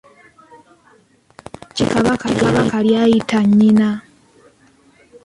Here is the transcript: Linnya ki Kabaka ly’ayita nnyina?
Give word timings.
Linnya 1.77 2.13
ki 2.21 2.29
Kabaka 2.41 2.77
ly’ayita 2.87 3.39
nnyina? 3.47 3.89